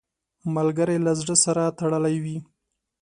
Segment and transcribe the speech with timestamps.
[0.55, 2.37] ملګری له زړه سره تړلی وي